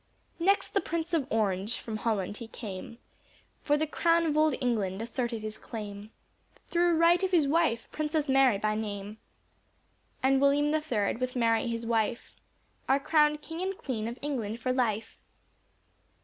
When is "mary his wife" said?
11.35-12.33